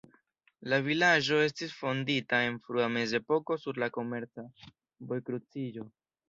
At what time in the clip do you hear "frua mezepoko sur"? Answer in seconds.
2.63-3.81